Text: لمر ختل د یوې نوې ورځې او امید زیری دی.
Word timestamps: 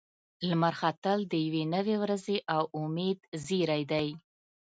لمر 0.49 0.73
ختل 0.81 1.19
د 1.31 1.33
یوې 1.45 1.63
نوې 1.73 1.95
ورځې 2.03 2.37
او 2.55 2.63
امید 2.81 3.19
زیری 3.45 3.83
دی. 3.91 4.07